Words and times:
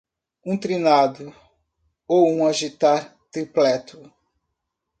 Um 0.43 0.57
trinado? 0.57 1.31
ou 2.07 2.47
agitar 2.47 3.15
tripleto. 3.31 4.11